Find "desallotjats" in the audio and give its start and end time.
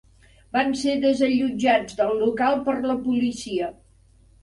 1.03-2.01